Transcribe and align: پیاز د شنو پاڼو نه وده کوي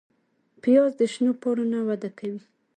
پیاز 0.61 0.91
د 0.99 1.01
شنو 1.13 1.31
پاڼو 1.41 1.65
نه 1.73 1.79
وده 1.87 2.09
کوي 2.19 2.41